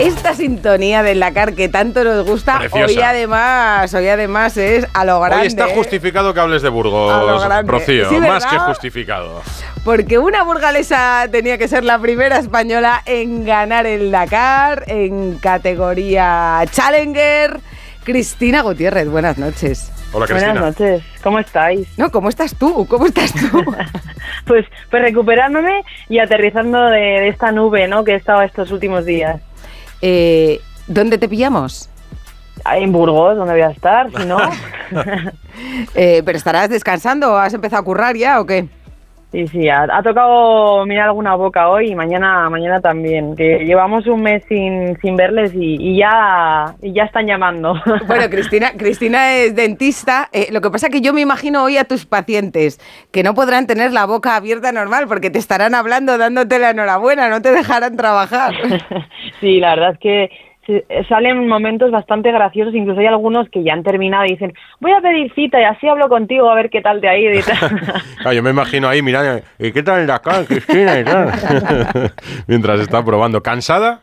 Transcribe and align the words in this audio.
Esta 0.00 0.34
sintonía 0.34 1.02
del 1.02 1.20
Dakar 1.20 1.52
que 1.52 1.68
tanto 1.68 2.02
nos 2.04 2.26
gusta, 2.26 2.58
Preciosa. 2.58 2.86
hoy 2.86 3.02
además, 3.02 3.92
hoy 3.92 4.08
además 4.08 4.56
es 4.56 4.86
a 4.94 5.04
lo 5.04 5.20
grande. 5.20 5.42
Hoy 5.42 5.46
está 5.48 5.68
¿eh? 5.68 5.74
justificado 5.74 6.32
que 6.32 6.40
hables 6.40 6.62
de 6.62 6.70
Burgos. 6.70 7.46
Rocío. 7.66 8.08
Sí, 8.08 8.16
más 8.16 8.46
que 8.46 8.58
justificado. 8.58 9.42
Porque 9.84 10.18
una 10.18 10.42
burgalesa 10.42 11.28
tenía 11.30 11.58
que 11.58 11.68
ser 11.68 11.84
la 11.84 11.98
primera 11.98 12.38
española 12.38 13.02
en 13.04 13.44
ganar 13.44 13.84
el 13.84 14.10
Dakar 14.10 14.84
en 14.86 15.36
categoría 15.36 16.64
Challenger. 16.70 17.60
Cristina 18.02 18.62
Gutiérrez, 18.62 19.06
buenas 19.06 19.36
noches. 19.36 19.92
Hola, 20.14 20.26
Cristina. 20.26 20.52
Buenas 20.52 20.80
noches, 20.80 21.02
¿cómo 21.22 21.38
estáis? 21.40 21.86
No, 21.98 22.10
¿cómo 22.10 22.30
estás 22.30 22.56
tú? 22.56 22.86
¿Cómo 22.88 23.04
estás 23.04 23.34
tú? 23.34 23.62
Pues, 24.46 24.66
pues 24.90 25.02
recuperándome 25.02 25.84
y 26.08 26.18
aterrizando 26.18 26.86
de, 26.86 26.98
de 26.98 27.28
esta 27.28 27.52
nube 27.52 27.86
¿no? 27.86 28.02
que 28.04 28.12
he 28.12 28.16
estado 28.16 28.42
estos 28.42 28.72
últimos 28.72 29.04
días. 29.04 29.40
Eh, 30.02 30.60
¿Dónde 30.86 31.18
te 31.18 31.28
pillamos? 31.28 31.88
En 32.64 32.92
Burgos, 32.92 33.36
donde 33.36 33.54
voy 33.54 33.62
a 33.62 33.70
estar, 33.70 34.10
si 34.16 34.24
no. 34.26 34.38
Eh, 35.94 36.22
¿Pero 36.24 36.36
estarás 36.36 36.68
descansando 36.68 37.32
o 37.32 37.36
has 37.36 37.52
empezado 37.54 37.82
a 37.82 37.84
currar 37.84 38.16
ya 38.16 38.40
o 38.40 38.46
qué? 38.46 38.68
Sí, 39.32 39.46
sí, 39.46 39.68
ha, 39.68 39.82
ha 39.82 40.02
tocado 40.02 40.84
mirar 40.86 41.08
alguna 41.08 41.36
boca 41.36 41.68
hoy 41.68 41.92
y 41.92 41.94
mañana 41.94 42.50
mañana 42.50 42.80
también, 42.80 43.36
que 43.36 43.60
llevamos 43.64 44.04
un 44.08 44.22
mes 44.22 44.42
sin, 44.48 44.98
sin 45.00 45.14
verles 45.14 45.54
y, 45.54 45.76
y 45.78 45.98
ya 45.98 46.74
y 46.82 46.92
ya 46.92 47.04
están 47.04 47.26
llamando. 47.26 47.74
Bueno, 48.06 48.28
Cristina, 48.28 48.72
Cristina 48.76 49.36
es 49.36 49.54
dentista. 49.54 50.28
Eh, 50.32 50.48
lo 50.50 50.60
que 50.60 50.70
pasa 50.70 50.88
es 50.88 50.92
que 50.92 51.00
yo 51.00 51.12
me 51.12 51.20
imagino 51.20 51.62
hoy 51.62 51.76
a 51.76 51.84
tus 51.84 52.06
pacientes 52.06 52.80
que 53.12 53.22
no 53.22 53.34
podrán 53.34 53.68
tener 53.68 53.92
la 53.92 54.04
boca 54.04 54.34
abierta 54.34 54.72
normal 54.72 55.06
porque 55.06 55.30
te 55.30 55.38
estarán 55.38 55.76
hablando, 55.76 56.18
dándote 56.18 56.58
la 56.58 56.70
enhorabuena, 56.70 57.28
no 57.28 57.40
te 57.40 57.52
dejarán 57.52 57.96
trabajar. 57.96 58.54
sí, 59.40 59.60
la 59.60 59.76
verdad 59.76 59.92
es 59.92 59.98
que 60.00 60.30
salen 61.08 61.48
momentos 61.48 61.90
bastante 61.90 62.30
graciosos, 62.30 62.74
incluso 62.74 63.00
hay 63.00 63.06
algunos 63.06 63.48
que 63.48 63.62
ya 63.62 63.72
han 63.72 63.82
terminado 63.82 64.24
y 64.26 64.32
dicen, 64.32 64.52
voy 64.80 64.92
a 64.92 65.00
pedir 65.00 65.32
cita 65.34 65.60
y 65.60 65.64
así 65.64 65.88
hablo 65.88 66.08
contigo 66.08 66.48
a 66.48 66.54
ver 66.54 66.70
qué 66.70 66.80
tal 66.80 67.00
te 67.00 67.08
ha 67.08 67.18
ido 67.18 67.32
y 67.32 67.42
tal. 67.42 67.58
Claro, 68.20 68.32
yo 68.34 68.42
me 68.42 68.50
imagino 68.50 68.88
ahí 68.88 69.02
mirando, 69.02 69.42
¿y 69.58 69.72
qué 69.72 69.82
tal 69.82 70.06
Dakar, 70.06 70.44
Cristina? 70.44 70.98
Y 70.98 71.04
tal. 71.04 71.30
Mientras 72.46 72.80
está 72.80 73.04
probando. 73.04 73.42
¿Cansada? 73.42 74.00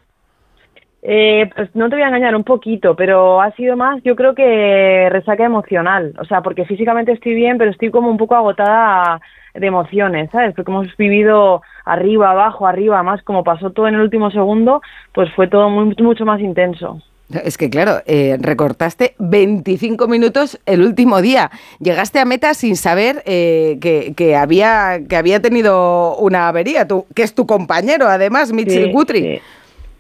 Eh, 1.04 1.50
pues 1.56 1.70
no 1.76 1.90
te 1.90 1.96
voy 1.96 2.04
a 2.04 2.08
engañar 2.08 2.36
un 2.36 2.44
poquito, 2.44 2.96
pero 2.96 3.42
ha 3.42 3.52
sido 3.52 3.78
más, 3.78 4.02
yo 4.04 4.16
creo 4.16 4.34
que 4.36 5.08
resaca 5.10 5.46
emocional. 5.46 6.14
O 6.20 6.26
sea, 6.26 6.42
porque 6.42 6.66
físicamente 6.66 7.12
estoy 7.12 7.34
bien, 7.34 7.58
pero 7.58 7.72
estoy 7.72 7.92
como 7.92 8.10
un 8.10 8.18
poco 8.18 8.36
agotada 8.36 9.22
de 9.60 9.68
emociones, 9.68 10.30
¿sabes? 10.32 10.54
Porque 10.56 10.72
hemos 10.72 10.96
vivido 10.98 11.62
arriba, 11.86 12.32
abajo, 12.32 12.68
arriba, 12.68 13.02
más 13.04 13.22
como 13.24 13.44
pasó 13.44 13.72
todo 13.72 13.88
en 13.88 13.96
el 13.96 14.02
último 14.02 14.32
segundo, 14.32 14.82
pues 15.14 15.32
fue 15.34 15.48
todo 15.48 15.70
muy, 15.70 15.96
mucho 16.00 16.26
más 16.26 16.40
intenso. 16.40 17.02
Es 17.44 17.58
que 17.58 17.70
claro, 17.70 17.98
eh, 18.06 18.38
recortaste 18.40 19.14
25 19.20 20.08
minutos 20.08 20.62
el 20.66 20.82
último 20.82 21.22
día. 21.22 21.52
Llegaste 21.80 22.20
a 22.20 22.26
meta 22.26 22.54
sin 22.54 22.78
saber 22.78 23.22
eh, 23.26 23.78
que, 23.82 24.14
que 24.16 24.38
había, 24.38 25.00
que 25.10 25.18
había 25.18 25.42
tenido 25.42 26.16
una 26.18 26.48
avería, 26.48 26.88
tú, 26.88 27.06
que 27.14 27.24
es 27.24 27.36
tu 27.36 27.46
compañero, 27.46 28.08
además, 28.08 28.50
Sí, 28.50 28.92
Guthrie. 28.92 29.42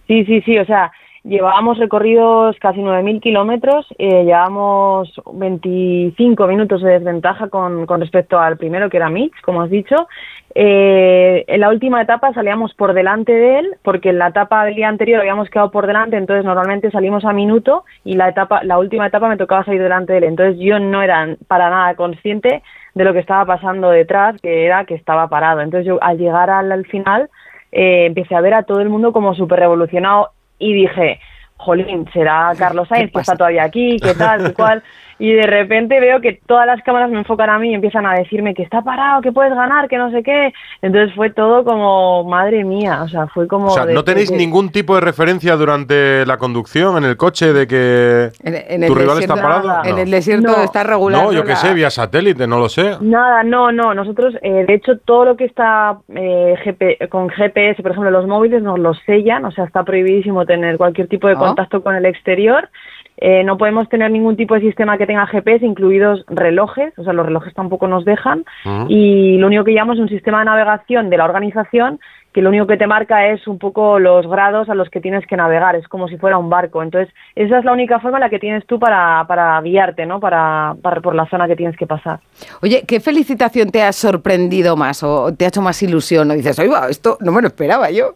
Sí. 0.08 0.24
sí, 0.24 0.26
sí, 0.26 0.42
sí, 0.42 0.58
o 0.58 0.66
sea, 0.66 0.90
llevábamos 1.28 1.78
recorridos 1.78 2.56
casi 2.60 2.80
9.000 2.80 3.22
kilómetros, 3.22 3.86
eh, 3.98 4.24
llevábamos 4.24 5.12
25 5.34 6.48
minutos 6.48 6.82
de 6.82 6.92
desventaja 6.92 7.50
con, 7.50 7.86
con 7.86 8.00
respecto 8.00 8.40
al 8.40 8.58
primero, 8.58 8.90
que 8.90 8.98
era 8.98 9.10
Mitch, 9.10 9.40
como 9.42 9.62
has 9.62 9.70
dicho. 9.70 10.08
Eh, 10.56 11.44
en 11.48 11.60
la 11.60 11.70
última 11.70 12.02
etapa 12.02 12.34
salíamos 12.34 12.74
por 12.74 12.94
delante 12.94 13.32
de 13.32 13.60
él, 13.60 13.76
porque 13.84 14.10
en 14.10 14.20
la 14.20 14.30
etapa 14.30 14.66
del 14.66 14.76
día 14.76 14.88
anterior 14.88 15.20
habíamos 15.20 15.50
quedado 15.50 15.70
por 15.70 15.86
delante, 15.86 16.18
entonces 16.18 16.46
normalmente 16.46 16.90
salimos 16.90 17.26
a 17.26 17.34
minuto 17.34 17.84
y 18.04 18.16
la 18.16 18.30
etapa, 18.30 18.64
la 18.64 18.80
última 18.80 19.08
etapa 19.08 19.28
me 19.28 19.38
tocaba 19.38 19.66
salir 19.66 19.82
delante 19.82 20.14
de 20.14 20.20
él. 20.20 20.24
Entonces 20.24 20.58
yo 20.60 20.80
no 20.80 21.04
era 21.04 21.36
para 21.48 21.70
nada 21.70 21.96
consciente 21.96 22.64
de 22.96 23.04
lo 23.04 23.14
que 23.14 23.20
estaba 23.20 23.46
pasando 23.46 23.90
detrás, 23.90 24.42
que 24.42 24.66
era 24.66 24.86
que 24.86 24.96
estaba 24.96 25.28
parado. 25.28 25.62
Entonces 25.62 25.86
yo 25.86 26.02
al 26.02 26.18
llegar 26.18 26.50
al, 26.50 26.72
al 26.72 26.86
final 26.86 27.30
eh, 27.72 28.06
empecé 28.06 28.34
a 28.34 28.42
ver 28.42 28.54
a 28.54 28.64
todo 28.64 28.80
el 28.80 28.90
mundo 28.90 29.12
como 29.12 29.36
súper 29.36 29.60
revolucionado 29.60 30.32
y 30.60 30.74
dije, 30.74 31.20
jolín, 31.58 32.08
será 32.14 32.52
Carlos 32.58 32.88
Sainz 32.88 33.12
que 33.12 33.20
está 33.20 33.36
todavía 33.36 33.64
aquí, 33.64 33.98
qué 34.02 34.14
tal, 34.14 34.48
qué 34.48 34.54
cual. 34.54 34.84
Y 35.20 35.34
de 35.34 35.48
repente 35.48 36.00
veo 36.00 36.22
que 36.22 36.40
todas 36.46 36.68
las 36.68 36.82
cámaras 36.84 37.10
me 37.10 37.18
enfocan 37.20 37.50
a 37.50 37.58
mí 37.58 37.72
y 37.72 37.74
empiezan 37.74 38.06
a 38.06 38.14
decirme 38.14 38.54
que 38.54 38.62
está 38.64 38.82
parado, 38.84 39.22
que 39.22 39.32
puedes 39.32 39.54
ganar, 39.54 39.88
que 39.88 39.98
no 39.98 40.12
sé 40.12 40.22
qué. 40.22 40.54
Entonces 40.82 41.16
fue 41.16 41.32
todo 41.32 41.64
como, 41.64 42.24
madre 42.24 42.64
mía, 42.64 43.02
o 43.04 43.08
sea, 43.08 43.26
fue 43.28 43.48
como... 43.48 43.68
O 43.68 43.70
sea, 43.72 43.86
de- 43.86 43.94
¿no 43.94 44.04
tenéis 44.04 44.32
ningún 44.32 44.70
tipo 44.72 44.94
de 44.96 45.02
referencia 45.02 45.56
durante 45.56 46.26
la 46.26 46.38
conducción 46.38 46.98
en 46.98 47.04
el 47.10 47.18
coche 47.18 47.52
de 47.52 47.66
que 47.68 48.30
En, 48.44 48.54
en 48.56 48.84
el 48.84 48.90
tu 48.90 48.96
rival 48.96 49.16
desierto, 49.18 49.36
está 49.36 49.48
parado? 49.48 49.84
En 49.86 49.96
No. 49.96 50.02
el 50.04 50.12
desierto 50.12 50.52
No. 50.56 50.64
está 50.64 50.84
regular. 50.84 51.24
No, 51.24 51.32
yo 51.32 51.44
qué 51.44 51.56
sé, 51.56 51.74
vía 51.74 51.90
satélite, 51.90 52.46
no 52.46 52.60
lo 52.60 52.70
sé. 52.70 52.98
Nada, 53.02 53.44
no, 53.44 53.72
no. 53.72 53.94
Nosotros, 53.96 54.36
eh, 54.44 54.66
de 54.68 54.74
hecho, 54.76 54.98
todo 55.00 55.26
lo 55.26 55.36
que 55.36 55.46
está 55.46 55.98
eh, 56.16 56.56
GP 56.64 57.10
con 57.10 57.30
GPS, 57.30 57.82
por 57.82 57.92
ejemplo, 57.92 58.12
los 58.12 58.28
móviles 58.28 58.62
nos 58.62 58.78
los 58.78 58.98
sellan, 59.06 59.46
o 59.46 59.52
sea, 59.52 59.66
está 59.66 59.84
prohibidísimo 59.84 60.46
tener 60.46 60.78
cualquier 60.78 61.08
tipo 61.08 61.28
de 61.28 61.34
Ah. 61.34 61.40
contacto 61.40 61.82
con 61.82 61.96
el 61.96 62.06
exterior. 62.06 62.70
Eh, 63.18 63.44
no 63.44 63.58
podemos 63.58 63.90
tener 63.90 64.12
ningún 64.12 64.38
tipo 64.38 64.54
de 64.54 64.62
sistema 64.62 64.98
que 64.98 65.08
tenga 65.08 65.26
GPS, 65.26 65.66
incluidos 65.66 66.24
relojes, 66.28 66.98
o 66.98 67.04
sea, 67.04 67.14
los 67.14 67.26
relojes 67.26 67.54
tampoco 67.54 67.88
nos 67.88 68.06
dejan. 68.06 68.46
Y 68.88 69.38
lo 69.38 69.48
único 69.48 69.64
que 69.64 69.74
llamamos 69.74 69.98
es 69.98 70.04
un 70.04 70.10
sistema 70.10 70.40
de 70.40 70.46
navegación 70.46 71.10
de 71.10 71.18
la 71.18 71.26
organización 71.26 72.00
que 72.38 72.44
lo 72.44 72.50
único 72.50 72.68
que 72.68 72.78
te 72.78 72.86
marca 72.86 73.30
es 73.30 73.48
un 73.48 73.58
poco 73.58 73.98
los 73.98 74.28
grados 74.28 74.70
a 74.70 74.76
los 74.76 74.92
que 74.92 75.02
tienes 75.02 75.26
que 75.26 75.36
navegar, 75.36 75.76
es 75.76 75.88
como 75.88 76.08
si 76.08 76.18
fuera 76.18 76.38
un 76.38 76.52
barco. 76.52 76.84
Entonces, 76.84 77.12
esa 77.34 77.58
es 77.58 77.66
la 77.66 77.72
única 77.72 78.00
forma 78.00 78.20
en 78.20 78.26
la 78.26 78.30
que 78.30 78.38
tienes 78.38 78.64
tú 78.68 78.78
para, 78.78 79.26
para 79.28 79.60
guiarte, 79.62 80.06
¿no? 80.06 80.20
Para, 80.20 80.76
para 80.80 81.02
por 81.02 81.16
la 81.16 81.28
zona 81.30 81.48
que 81.48 81.56
tienes 81.56 81.76
que 81.76 81.88
pasar. 81.88 82.20
Oye, 82.62 82.84
¿qué 82.88 83.00
felicitación 83.00 83.72
te 83.72 83.82
ha 83.82 83.92
sorprendido 83.92 84.76
más 84.76 85.02
o 85.02 85.34
te 85.34 85.46
ha 85.46 85.48
hecho 85.48 85.64
más 85.64 85.82
ilusión? 85.82 86.30
O 86.30 86.36
dices, 86.36 86.60
oiga, 86.60 86.88
esto 86.90 87.18
no 87.22 87.32
me 87.32 87.42
lo 87.42 87.48
esperaba 87.48 87.90
yo. 87.90 88.14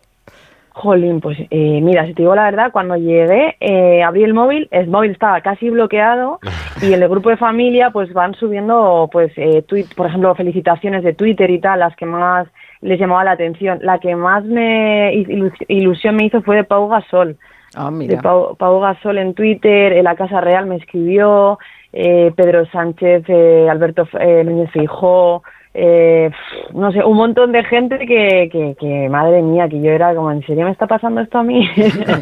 Jolín, 0.74 1.20
pues 1.20 1.38
eh, 1.50 1.80
mira, 1.82 2.06
si 2.06 2.14
te 2.14 2.22
digo 2.24 2.34
la 2.34 2.46
verdad, 2.46 2.72
cuando 2.72 2.96
llegué, 2.96 3.58
eh, 3.60 4.02
abrí 4.04 4.24
el 4.24 4.34
móvil, 4.34 4.68
el 4.72 4.88
móvil 4.88 5.12
estaba 5.12 5.42
casi 5.42 5.70
bloqueado 5.70 6.40
y 6.82 6.94
en 6.94 7.04
el 7.04 7.10
grupo 7.10 7.30
de 7.30 7.38
familia 7.38 7.90
pues 7.92 8.12
van 8.14 8.34
subiendo, 8.36 9.10
pues, 9.12 9.32
eh, 9.38 9.64
tuit- 9.68 9.94
por 9.96 10.08
ejemplo, 10.08 10.34
felicitaciones 10.34 11.04
de 11.04 11.14
Twitter 11.14 11.50
y 11.50 11.60
tal, 11.60 11.80
las 11.82 11.96
que 11.98 12.06
más 12.06 12.48
les 12.82 13.00
llamaba 13.00 13.24
la 13.26 13.32
atención. 13.32 13.80
La 13.82 14.00
que 14.00 14.16
más 14.16 14.44
me 14.46 15.14
ilus- 15.14 15.66
ilusión 15.68 16.16
me 16.16 16.24
hizo 16.26 16.42
fue 16.42 16.56
de 16.56 16.64
Pau 16.64 16.88
Gasol. 16.88 17.38
Ah, 17.76 17.90
De 17.92 17.98
mira. 17.98 18.22
Pau, 18.22 18.56
Pau 18.56 18.80
Gasol 18.80 19.18
en 19.18 19.34
Twitter, 19.34 19.94
en 19.94 20.04
la 20.06 20.16
Casa 20.16 20.42
Real 20.42 20.66
me 20.66 20.78
escribió, 20.78 21.60
eh, 21.94 22.32
Pedro 22.36 22.66
Sánchez, 22.68 23.24
eh, 23.28 23.68
Alberto 23.70 24.08
eh, 24.20 24.44
Núñez 24.46 24.72
Feijóo, 24.72 25.44
eh, 25.74 26.30
no 26.74 26.92
sé, 26.92 27.04
un 27.04 27.18
montón 27.18 27.52
de 27.52 27.64
gente 27.64 27.98
que, 28.00 28.50
que, 28.52 28.76
que, 28.80 29.10
madre 29.10 29.42
mía, 29.42 29.70
que 29.70 29.82
yo 29.82 29.92
era 29.92 30.14
como, 30.14 30.32
¿en 30.32 30.46
serio 30.46 30.66
me 30.66 30.72
está 30.72 30.88
pasando 30.88 31.22
esto 31.22 31.38
a 31.38 31.44
mí? 31.44 31.70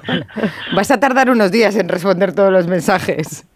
Vas 0.76 0.92
a 0.92 1.00
tardar 1.00 1.30
unos 1.30 1.52
días 1.52 1.76
en 1.76 1.90
responder 1.90 2.34
todos 2.34 2.52
los 2.52 2.68
mensajes. 2.68 3.48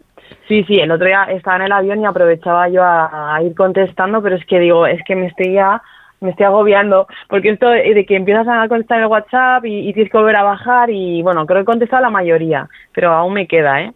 sí, 0.48 0.64
sí, 0.64 0.80
el 0.80 0.92
otro 0.92 1.06
día 1.06 1.26
estaba 1.26 1.58
en 1.58 1.64
el 1.64 1.72
avión 1.72 2.02
y 2.02 2.06
aprovechaba 2.06 2.70
yo 2.70 2.84
a, 2.84 3.36
a 3.36 3.44
ir 3.44 3.54
contestando, 3.56 4.22
pero 4.22 4.36
es 4.36 4.46
que 4.46 4.60
digo, 4.60 4.88
es 4.88 5.04
que 5.04 5.16
me 5.16 5.28
estoy 5.28 5.54
ya 5.54 5.82
me 6.24 6.30
estoy 6.30 6.46
agobiando, 6.46 7.08
porque 7.28 7.50
esto 7.50 7.70
de 7.70 8.06
que 8.06 8.16
empiezas 8.16 8.48
a 8.48 8.68
contestar 8.70 9.02
el 9.02 9.08
WhatsApp 9.08 9.66
y, 9.66 9.90
y 9.90 9.94
tienes 9.94 10.10
que 10.10 10.18
volver 10.18 10.38
a 10.38 10.44
bajar 10.44 10.90
y 10.90 11.22
bueno, 11.22 11.46
creo 11.46 11.58
que 11.58 11.64
he 11.64 11.66
contestado 11.66 12.02
la 12.02 12.10
mayoría, 12.10 12.70
pero 12.94 13.12
aún 13.12 13.34
me 13.34 13.46
queda, 13.46 13.82
¿eh? 13.82 13.92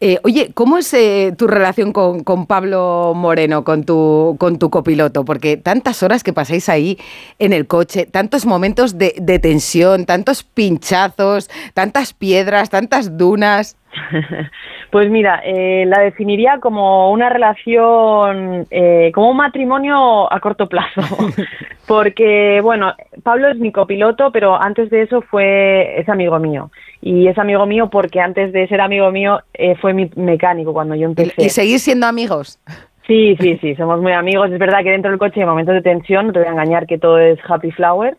Eh, 0.00 0.20
oye, 0.22 0.52
¿cómo 0.54 0.78
es 0.78 0.94
eh, 0.94 1.34
tu 1.36 1.48
relación 1.48 1.92
con, 1.92 2.46
Pablo 2.46 3.14
Moreno, 3.16 3.64
con 3.64 3.82
tu, 3.82 4.36
con 4.38 4.58
tu 4.58 4.70
copiloto? 4.70 5.24
Porque 5.24 5.56
tantas 5.56 6.04
horas 6.04 6.22
que 6.22 6.32
pasáis 6.32 6.68
ahí 6.68 6.98
en 7.40 7.52
el 7.52 7.66
coche, 7.66 8.06
tantos 8.06 8.46
momentos 8.46 8.96
de, 8.96 9.16
de 9.20 9.40
tensión, 9.40 10.06
tantos 10.06 10.44
pinchazos, 10.44 11.50
tantas 11.74 12.12
piedras, 12.12 12.70
tantas 12.70 13.18
dunas. 13.18 13.76
Pues 14.90 15.10
mira, 15.10 15.42
eh, 15.44 15.84
la 15.86 16.00
definiría 16.00 16.60
como 16.60 17.12
una 17.12 17.28
relación, 17.28 18.66
eh, 18.70 19.12
como 19.14 19.30
un 19.30 19.36
matrimonio 19.36 20.32
a 20.32 20.40
corto 20.40 20.66
plazo. 20.66 21.02
Porque, 21.86 22.60
bueno, 22.62 22.94
Pablo 23.22 23.48
es 23.48 23.58
mi 23.58 23.70
copiloto, 23.70 24.32
pero 24.32 24.60
antes 24.60 24.88
de 24.88 25.02
eso 25.02 25.20
fue, 25.20 26.00
es 26.00 26.08
amigo 26.08 26.38
mío. 26.38 26.70
Y 27.02 27.28
es 27.28 27.38
amigo 27.38 27.64
mío 27.64 27.88
porque 27.90 28.20
antes 28.20 28.52
de 28.52 28.66
ser 28.66 28.80
amigo 28.80 29.10
mío 29.12 29.40
eh, 29.54 29.76
fue 29.76 29.94
mi 29.94 30.10
mecánico 30.16 30.72
cuando 30.72 30.94
yo 30.94 31.06
empecé. 31.06 31.34
Y, 31.36 31.46
y 31.46 31.48
seguís 31.50 31.82
siendo 31.82 32.06
amigos. 32.06 32.58
Sí, 33.06 33.36
sí, 33.40 33.56
sí, 33.62 33.74
somos 33.76 34.02
muy 34.02 34.12
amigos. 34.12 34.50
Es 34.50 34.58
verdad 34.58 34.82
que 34.82 34.90
dentro 34.90 35.10
del 35.10 35.18
coche 35.18 35.40
hay 35.40 35.46
momentos 35.46 35.74
de 35.74 35.80
tensión, 35.80 36.26
no 36.26 36.32
te 36.32 36.40
voy 36.40 36.48
a 36.48 36.52
engañar 36.52 36.86
que 36.86 36.98
todo 36.98 37.18
es 37.18 37.38
happy 37.48 37.70
flower. 37.70 38.16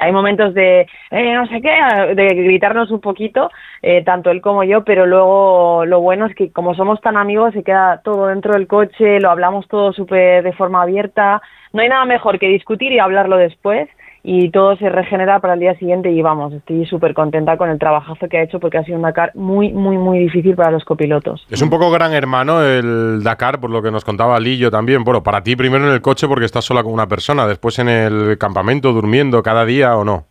Hay 0.00 0.12
momentos 0.12 0.54
de, 0.54 0.86
eh, 1.10 1.34
no 1.34 1.46
sé 1.48 1.60
qué, 1.60 2.14
de 2.14 2.28
gritarnos 2.28 2.90
un 2.90 3.00
poquito, 3.00 3.50
eh, 3.82 4.04
tanto 4.04 4.30
él 4.30 4.40
como 4.40 4.62
yo, 4.62 4.84
pero 4.84 5.04
luego 5.04 5.84
lo 5.84 6.00
bueno 6.00 6.26
es 6.26 6.34
que 6.34 6.52
como 6.52 6.74
somos 6.74 7.00
tan 7.00 7.16
amigos 7.16 7.52
se 7.54 7.64
queda 7.64 8.00
todo 8.04 8.28
dentro 8.28 8.52
del 8.52 8.68
coche, 8.68 9.18
lo 9.18 9.30
hablamos 9.30 9.66
todo 9.66 9.92
súper 9.92 10.44
de 10.44 10.52
forma 10.52 10.82
abierta. 10.82 11.42
No 11.72 11.82
hay 11.82 11.88
nada 11.88 12.04
mejor 12.04 12.38
que 12.38 12.46
discutir 12.48 12.92
y 12.92 12.98
hablarlo 12.98 13.36
después. 13.36 13.88
Y 14.22 14.50
todo 14.50 14.76
se 14.76 14.88
regenera 14.88 15.40
para 15.40 15.54
el 15.54 15.60
día 15.60 15.74
siguiente 15.76 16.10
y 16.10 16.20
vamos, 16.22 16.52
estoy 16.52 16.84
súper 16.86 17.14
contenta 17.14 17.56
con 17.56 17.70
el 17.70 17.78
trabajazo 17.78 18.28
que 18.28 18.38
ha 18.38 18.42
hecho 18.42 18.60
porque 18.60 18.78
ha 18.78 18.84
sido 18.84 18.96
un 18.96 19.02
Dakar 19.02 19.32
muy, 19.34 19.72
muy, 19.72 19.96
muy 19.96 20.18
difícil 20.18 20.54
para 20.56 20.70
los 20.70 20.84
copilotos. 20.84 21.46
Es 21.50 21.62
un 21.62 21.70
poco 21.70 21.90
gran 21.90 22.12
hermano 22.12 22.62
el 22.62 23.22
Dakar, 23.22 23.60
por 23.60 23.70
lo 23.70 23.82
que 23.82 23.90
nos 23.90 24.04
contaba 24.04 24.38
Lillo 24.38 24.70
también. 24.70 25.04
Bueno, 25.04 25.22
para 25.22 25.42
ti 25.42 25.56
primero 25.56 25.86
en 25.86 25.92
el 25.92 26.02
coche 26.02 26.28
porque 26.28 26.44
estás 26.44 26.64
sola 26.64 26.82
con 26.82 26.92
una 26.92 27.06
persona, 27.06 27.46
después 27.46 27.78
en 27.78 27.88
el 27.88 28.38
campamento 28.38 28.92
durmiendo 28.92 29.42
cada 29.42 29.64
día 29.64 29.96
o 29.96 30.04
no. 30.04 30.29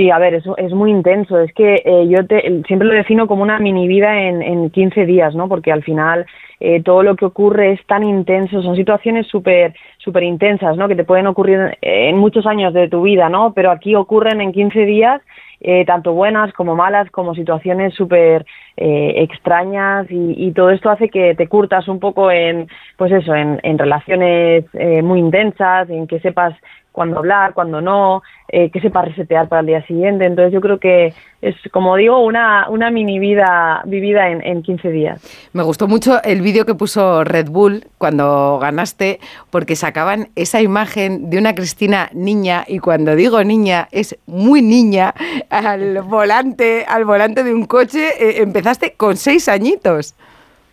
Sí, 0.00 0.10
a 0.10 0.18
ver, 0.18 0.32
es, 0.32 0.44
es 0.56 0.72
muy 0.72 0.90
intenso. 0.90 1.38
Es 1.38 1.52
que 1.52 1.82
eh, 1.84 2.08
yo 2.08 2.26
te, 2.26 2.62
siempre 2.66 2.88
lo 2.88 2.94
defino 2.94 3.26
como 3.26 3.42
una 3.42 3.58
mini 3.58 3.86
vida 3.86 4.18
en, 4.18 4.40
en 4.40 4.70
15 4.70 5.04
días, 5.04 5.34
¿no? 5.34 5.46
Porque 5.46 5.72
al 5.72 5.82
final 5.82 6.24
eh, 6.58 6.82
todo 6.82 7.02
lo 7.02 7.16
que 7.16 7.26
ocurre 7.26 7.72
es 7.72 7.86
tan 7.86 8.02
intenso, 8.02 8.62
son 8.62 8.76
situaciones 8.76 9.26
súper 9.26 9.74
súper 9.98 10.22
intensas, 10.22 10.78
¿no? 10.78 10.88
Que 10.88 10.96
te 10.96 11.04
pueden 11.04 11.26
ocurrir 11.26 11.76
en 11.82 12.16
muchos 12.16 12.46
años 12.46 12.72
de 12.72 12.88
tu 12.88 13.02
vida, 13.02 13.28
¿no? 13.28 13.52
Pero 13.52 13.70
aquí 13.70 13.94
ocurren 13.94 14.40
en 14.40 14.52
15 14.52 14.86
días 14.86 15.20
eh, 15.62 15.84
tanto 15.84 16.14
buenas 16.14 16.54
como 16.54 16.74
malas, 16.74 17.10
como 17.10 17.34
situaciones 17.34 17.92
súper 17.92 18.46
eh, 18.78 19.12
extrañas 19.16 20.06
y, 20.08 20.52
todo 20.52 20.70
esto 20.70 20.88
hace 20.88 21.10
que 21.10 21.34
te 21.34 21.48
curtas 21.48 21.86
un 21.86 22.00
poco 22.00 22.30
en, 22.30 22.66
pues 22.96 23.12
eso, 23.12 23.34
en, 23.34 23.60
en 23.62 23.78
relaciones 23.78 24.64
eh, 24.72 25.02
muy 25.02 25.20
intensas, 25.20 25.90
en 25.90 26.06
que 26.06 26.18
sepas 26.20 26.54
cuándo 26.92 27.18
hablar, 27.18 27.54
cuándo 27.54 27.80
no, 27.80 28.22
eh, 28.48 28.70
que 28.70 28.80
sepa 28.80 29.02
resetear 29.02 29.48
para 29.48 29.60
el 29.60 29.66
día 29.66 29.86
siguiente. 29.86 30.24
Entonces 30.24 30.52
yo 30.52 30.60
creo 30.60 30.78
que 30.78 31.14
es, 31.40 31.54
como 31.72 31.96
digo, 31.96 32.20
una, 32.24 32.66
mini 32.90 33.18
vida 33.18 33.82
vivida 33.86 34.28
en, 34.28 34.44
en 34.44 34.62
15 34.62 34.90
días. 34.90 35.50
Me 35.52 35.62
gustó 35.62 35.86
mucho 35.86 36.22
el 36.22 36.42
vídeo 36.42 36.66
que 36.66 36.74
puso 36.74 37.24
Red 37.24 37.48
Bull 37.48 37.86
cuando 37.98 38.58
ganaste, 38.60 39.20
porque 39.50 39.76
sacaban 39.76 40.28
esa 40.34 40.60
imagen 40.60 41.30
de 41.30 41.38
una 41.38 41.54
Cristina 41.54 42.10
niña, 42.12 42.64
y 42.66 42.78
cuando 42.78 43.14
digo 43.14 43.42
niña, 43.44 43.88
es 43.92 44.18
muy 44.26 44.62
niña, 44.62 45.14
al 45.48 46.02
volante, 46.02 46.84
al 46.88 47.04
volante 47.04 47.44
de 47.44 47.54
un 47.54 47.66
coche. 47.66 48.08
Eh, 48.18 48.42
empezaste 48.42 48.94
con 48.94 49.16
seis 49.16 49.48
añitos. 49.48 50.14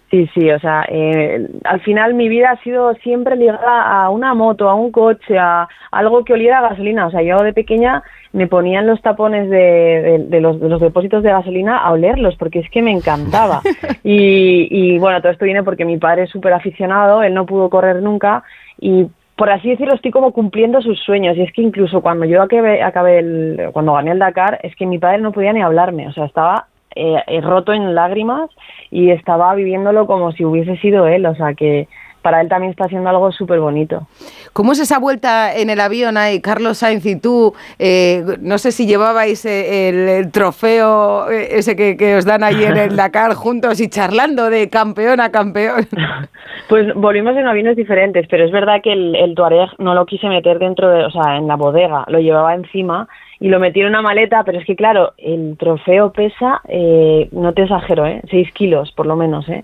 Sí, 0.09 0.30
sí, 0.33 0.50
o 0.50 0.59
sea, 0.59 0.86
eh, 0.88 1.50
al 1.65 1.81
final 1.81 2.13
mi 2.13 2.30
vida 2.30 2.51
ha 2.51 2.63
sido 2.63 2.94
siempre 2.95 3.36
ligada 3.36 4.04
a 4.04 4.09
una 4.09 4.33
moto, 4.33 4.69
a 4.69 4.74
un 4.74 4.89
coche, 4.89 5.38
a 5.38 5.68
algo 5.92 6.24
que 6.24 6.31
oliera 6.31 6.59
a 6.59 6.69
gasolina. 6.69 7.07
O 7.07 7.12
sea, 7.12 7.21
yo 7.21 7.38
de 7.39 7.51
pequeña 7.51 8.04
me 8.31 8.48
ponía 8.48 8.80
en 8.80 8.88
los 8.88 9.01
tapones 9.01 9.50
de, 9.50 10.25
de, 10.30 10.39
los, 10.39 10.62
de 10.62 10.69
los 10.69 10.80
depósitos 10.80 11.24
de 11.24 11.31
gasolina 11.31 11.80
a 11.80 11.92
olerlos 11.92 12.38
porque 12.38 12.59
es 12.59 12.69
que 12.69 12.81
me 12.81 12.92
encantaba. 12.92 13.62
Y, 14.04 14.69
y 14.71 15.00
bueno, 15.00 15.19
todo 15.19 15.33
esto 15.33 15.44
viene 15.44 15.63
porque 15.63 15.83
mi 15.83 15.98
padre 15.98 16.24
es 16.24 16.30
súper 16.30 16.53
aficionado, 16.53 17.24
él 17.24 17.33
no 17.33 17.45
pudo 17.45 17.69
correr 17.69 18.01
nunca 18.01 18.44
y 18.80 19.07
por 19.36 19.50
así 19.50 19.69
decirlo, 19.69 19.94
estoy 19.94 20.12
como 20.12 20.31
cumpliendo 20.31 20.81
sus 20.81 21.00
sueños. 21.00 21.38
Y 21.38 21.42
es 21.42 21.51
que 21.53 21.62
incluso 21.62 22.01
cuando 22.01 22.25
yo 22.25 22.42
acabé, 22.42 22.81
acabé 22.81 23.19
el, 23.19 23.69
cuando 23.71 23.94
gané 23.94 24.12
el 24.12 24.19
Dakar, 24.19 24.60
es 24.63 24.75
que 24.75 24.86
mi 24.86 24.98
padre 24.98 25.19
no 25.19 25.31
podía 25.31 25.53
ni 25.53 25.62
hablarme. 25.62 26.07
O 26.07 26.13
sea, 26.13 26.25
estaba 26.25 26.68
eh, 26.95 27.22
eh, 27.28 27.42
roto 27.42 27.74
en 27.74 27.94
lágrimas 27.95 28.50
y 28.89 29.12
estaba 29.12 29.54
viviéndolo 29.56 30.07
como 30.07 30.31
si 30.31 30.45
hubiese 30.45 30.78
sido 30.78 31.07
él, 31.07 31.25
o 31.25 31.36
sea 31.36 31.54
que 31.54 31.88
para 32.22 32.42
él 32.42 32.50
también 32.50 32.72
está 32.72 32.86
haciendo 32.86 33.10
algo 33.10 33.31
súper 33.31 33.60
bonito. 33.60 34.07
¿Cómo 34.51 34.74
es 34.74 34.80
esa 34.80 35.00
vuelta 35.00 35.56
en 35.56 35.69
el 35.69 35.80
avión 35.80 36.18
ahí, 36.18 36.42
Carlos 36.42 36.80
Sainz 36.80 37.06
y 37.06 37.19
tú? 37.19 37.54
Eh, 37.80 38.24
no 38.42 38.57
sé 38.57 38.72
si 38.72 38.86
llevabais 38.86 39.45
el, 39.45 40.30
trofeo 40.31 41.30
ese 41.30 41.75
que, 41.75 42.16
os 42.18 42.25
dan 42.25 42.44
ahí 42.44 42.63
en 42.63 42.75
el 42.75 42.95
Dakar 42.98 43.34
juntos 43.34 43.80
y 43.80 43.88
charlando 43.88 44.50
de 44.50 44.69
campeón 44.69 45.22
a 45.22 45.31
campeón. 45.31 45.88
Pues 46.68 46.94
volvimos 46.95 47.38
en 47.38 47.48
aviones 47.48 47.78
diferentes, 47.78 48.28
pero 48.30 48.44
es 48.44 48.51
verdad 48.51 48.81
que 48.84 48.92
el, 48.92 49.16
el 49.16 49.36
Tuareg 49.36 49.69
no 49.78 49.94
lo 49.94 50.06
quise 50.06 50.28
meter 50.28 50.60
dentro 50.60 50.89
de, 50.89 51.06
o 51.06 51.12
sea, 51.12 51.38
en 51.38 51.48
la 51.48 51.56
bodega, 51.56 52.04
lo 52.07 52.19
llevaba 52.19 52.54
encima 52.56 53.07
y 53.39 53.50
lo 53.50 53.60
metí 53.60 53.81
en 53.81 53.88
una 53.88 54.01
maleta, 54.01 54.44
pero 54.44 54.60
es 54.60 54.66
que 54.66 54.75
claro, 54.75 55.13
el 55.18 55.56
trofeo 55.57 56.12
pesa, 56.12 56.62
eh, 56.68 57.30
no 57.31 57.54
te 57.54 57.63
exagero, 57.63 58.06
¿eh? 58.06 58.22
6 58.30 58.51
kilos 58.54 58.92
por 58.92 59.06
lo 59.06 59.16
menos, 59.16 59.48
¿eh? 59.50 59.63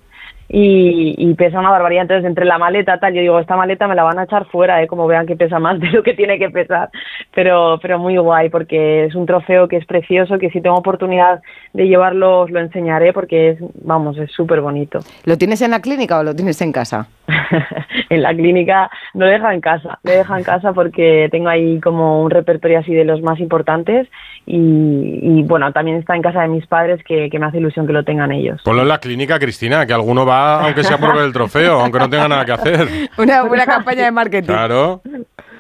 y, 0.56 1.34
pesa 1.34 1.60
una 1.60 1.72
barbaridad. 1.72 2.04
Entonces, 2.04 2.26
entre 2.26 2.46
la 2.46 2.58
maleta, 2.58 3.00
tal, 3.00 3.14
yo 3.14 3.22
digo, 3.22 3.40
esta 3.40 3.56
maleta 3.56 3.88
me 3.88 3.96
la 3.96 4.04
van 4.04 4.20
a 4.20 4.24
echar 4.24 4.46
fuera, 4.46 4.82
¿eh? 4.84 4.88
como 4.88 5.08
vean 5.08 5.26
que 5.26 5.36
pesa 5.36 5.60
más 5.60 5.80
de 5.80 5.90
lo 5.90 6.04
que 6.04 6.14
tiene 6.14 6.38
que 6.38 6.50
pesar. 6.50 6.90
Pero, 7.34 7.80
pero 7.82 7.98
muy 7.98 8.18
guay, 8.18 8.50
porque 8.50 9.06
es 9.06 9.16
un 9.16 9.26
trofeo 9.26 9.68
que 9.68 9.78
es 9.78 9.86
precioso, 9.86 10.38
que 10.38 10.52
si 10.52 10.62
tengo 10.62 10.76
oportunidad 10.76 11.42
de 11.74 11.88
llevarlo, 11.88 12.42
os 12.42 12.52
lo 12.52 12.60
enseñaré, 12.60 13.14
porque 13.14 13.50
es, 13.50 13.58
vamos, 13.84 14.18
es 14.18 14.32
súper 14.32 14.62
bonito. 14.62 15.00
¿Lo 15.26 15.38
tienes 15.38 15.62
en 15.62 15.72
la 15.72 15.82
clínica 15.82 16.20
o 16.20 16.24
lo 16.24 16.36
tienes 16.36 16.62
en 16.62 16.72
casa? 16.72 17.08
en 18.10 18.22
la 18.22 18.34
clínica 18.34 18.90
no 19.14 19.26
lo 19.26 19.32
deja 19.32 19.54
en 19.54 19.62
casa, 19.62 20.00
lo 20.04 20.12
deja 20.12 20.38
en 20.38 20.44
casa 20.44 20.74
porque 20.74 21.30
tengo 21.32 21.50
ahí 21.50 21.80
como 21.80 22.22
un 22.22 22.30
repertorio 22.30 22.80
así 22.80 22.94
de 22.94 23.06
los 23.06 23.22
más 23.22 23.40
importantes 23.40 24.08
y, 24.46 25.42
bueno, 25.44 25.72
también 25.72 25.98
está 25.98 26.16
en 26.16 26.22
casa 26.22 26.42
de 26.42 26.50
mis 26.50 26.68
padres 26.68 27.02
que, 27.06 27.30
me 27.40 27.46
hace 27.46 27.58
ilusión 27.58 27.88
que 27.88 27.94
lo 27.94 28.04
tengan 28.04 28.32
ellos. 28.32 28.62
Ponlo 28.64 28.82
en 28.82 28.90
la 28.90 28.98
clínica, 28.98 29.40
Cristina, 29.40 29.86
que 29.86 29.94
alguno 29.94 30.26
va, 30.26 30.66
aunque 30.66 30.84
sea 30.84 30.98
por 30.98 31.16
ver 31.16 31.26
el 31.26 31.34
trofeo, 31.34 31.80
aunque 31.80 32.00
no 32.00 32.10
tenga 32.10 32.28
nada 32.28 32.46
que 32.46 32.52
hacer. 32.52 32.88
Una 33.18 33.44
buena 33.44 33.66
campaña 33.66 34.06
de 34.06 34.12
marketing. 34.12 34.48
Claro. 34.48 35.02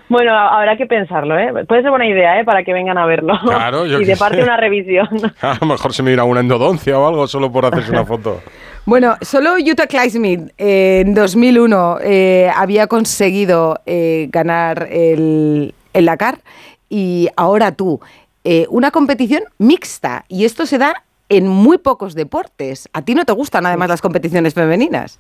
Bueno, 0.10 0.38
habrá 0.38 0.76
que 0.78 0.86
pensarlo, 0.86 1.38
¿eh? 1.40 1.66
Puede 1.66 1.82
ser 1.82 1.90
buena 1.90 2.06
idea, 2.06 2.40
¿eh? 2.40 2.44
Para 2.44 2.64
que 2.64 2.74
vengan 2.74 2.98
a 2.98 3.06
verlo. 3.06 3.34
Claro, 3.44 3.86
yo 3.86 4.00
Y 4.02 4.06
de 4.06 4.18
parte 4.18 4.44
una 4.44 4.58
revisión. 4.58 5.08
A 5.42 5.58
lo 5.60 5.68
mejor 5.68 5.94
se 5.94 6.04
me 6.04 6.12
irá 6.12 6.24
una 6.24 6.42
endodoncia 6.42 7.00
o 7.00 7.08
algo 7.08 7.26
solo 7.26 7.52
por 7.52 7.66
hacerse 7.66 7.92
una 7.92 8.06
foto. 8.06 8.42
Bueno, 8.86 9.16
solo 9.22 9.54
Utah 9.54 9.88
Clydesmith 9.88 10.52
en 10.58 11.14
2001 11.14 12.00
eh, 12.02 12.52
había 12.54 12.88
conseguido 12.88 13.80
eh, 13.86 14.28
ganar 14.30 14.90
el, 14.92 15.74
el 15.94 16.06
Dakar 16.06 16.42
y 16.90 17.30
ahora 17.38 17.72
tú. 17.72 18.02
Eh, 18.44 18.66
una 18.70 18.92
competición 18.92 19.44
mixta 19.58 20.26
y 20.28 20.44
esto 20.44 20.66
se 20.66 20.80
da 20.80 21.06
en 21.30 21.48
muy 21.48 21.78
pocos 21.78 22.14
deportes. 22.14 22.90
¿A 22.92 23.04
ti 23.04 23.16
no 23.16 23.24
te 23.24 23.32
gustan 23.32 23.66
además 23.66 23.88
las 23.88 24.02
competiciones 24.02 24.54
femeninas? 24.54 25.18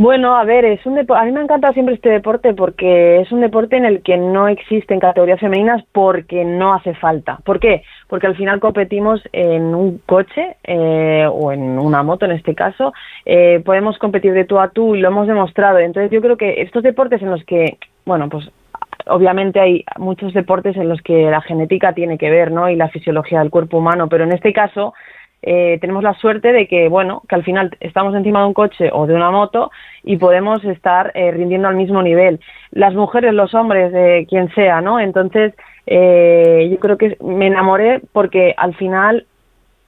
Bueno, 0.00 0.36
a 0.36 0.44
ver, 0.44 0.64
es 0.64 0.86
un 0.86 0.96
a 0.96 1.24
mí 1.24 1.32
me 1.32 1.40
ha 1.40 1.42
encantado 1.42 1.72
siempre 1.72 1.96
este 1.96 2.08
deporte 2.08 2.54
porque 2.54 3.20
es 3.20 3.32
un 3.32 3.40
deporte 3.40 3.76
en 3.76 3.84
el 3.84 4.00
que 4.00 4.16
no 4.16 4.46
existen 4.46 5.00
categorías 5.00 5.40
femeninas 5.40 5.84
porque 5.90 6.44
no 6.44 6.72
hace 6.72 6.94
falta. 6.94 7.40
¿Por 7.44 7.58
qué? 7.58 7.82
Porque 8.06 8.28
al 8.28 8.36
final 8.36 8.60
competimos 8.60 9.20
en 9.32 9.74
un 9.74 9.98
coche 10.06 10.56
eh, 10.62 11.26
o 11.28 11.50
en 11.50 11.80
una 11.80 12.04
moto 12.04 12.26
en 12.26 12.30
este 12.30 12.54
caso, 12.54 12.92
eh, 13.26 13.60
podemos 13.64 13.98
competir 13.98 14.34
de 14.34 14.44
tú 14.44 14.60
a 14.60 14.68
tú 14.68 14.94
y 14.94 15.00
lo 15.00 15.08
hemos 15.08 15.26
demostrado. 15.26 15.80
Entonces 15.80 16.12
yo 16.12 16.20
creo 16.20 16.36
que 16.36 16.62
estos 16.62 16.84
deportes 16.84 17.20
en 17.20 17.32
los 17.32 17.42
que, 17.44 17.78
bueno, 18.06 18.28
pues 18.28 18.48
obviamente 19.06 19.58
hay 19.58 19.84
muchos 19.96 20.32
deportes 20.32 20.76
en 20.76 20.88
los 20.88 21.02
que 21.02 21.28
la 21.28 21.40
genética 21.40 21.92
tiene 21.92 22.18
que 22.18 22.30
ver, 22.30 22.52
¿no? 22.52 22.70
Y 22.70 22.76
la 22.76 22.88
fisiología 22.88 23.40
del 23.40 23.50
cuerpo 23.50 23.78
humano, 23.78 24.08
pero 24.08 24.22
en 24.22 24.30
este 24.30 24.52
caso 24.52 24.94
eh, 25.42 25.78
tenemos 25.80 26.02
la 26.02 26.14
suerte 26.14 26.52
de 26.52 26.66
que, 26.66 26.88
bueno, 26.88 27.22
que 27.28 27.34
al 27.34 27.44
final 27.44 27.70
estamos 27.80 28.14
encima 28.14 28.40
de 28.40 28.46
un 28.46 28.54
coche 28.54 28.90
o 28.92 29.06
de 29.06 29.14
una 29.14 29.30
moto 29.30 29.70
y 30.02 30.16
podemos 30.16 30.64
estar 30.64 31.12
eh, 31.14 31.30
rindiendo 31.30 31.68
al 31.68 31.76
mismo 31.76 32.02
nivel. 32.02 32.40
Las 32.72 32.94
mujeres, 32.94 33.32
los 33.32 33.54
hombres, 33.54 33.92
eh, 33.94 34.26
quien 34.28 34.52
sea, 34.54 34.80
¿no? 34.80 34.98
Entonces, 34.98 35.54
eh, 35.86 36.68
yo 36.70 36.78
creo 36.78 36.98
que 36.98 37.16
me 37.20 37.46
enamoré 37.46 38.02
porque 38.12 38.54
al 38.56 38.74
final 38.74 39.26